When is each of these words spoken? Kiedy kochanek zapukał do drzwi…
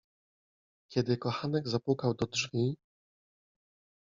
Kiedy 0.91 1.17
kochanek 1.17 1.67
zapukał 1.67 2.13
do 2.13 2.25
drzwi… 2.25 2.77